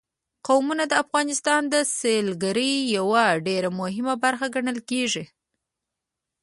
قومونه 0.47 0.83
د 0.87 0.93
افغانستان 1.03 1.61
د 1.73 1.75
سیلګرۍ 1.97 2.73
یوه 2.97 3.25
ډېره 3.47 3.69
مهمه 3.79 4.13
برخه 4.23 4.45
ګڼل 4.55 4.77
کېږي. 4.89 5.23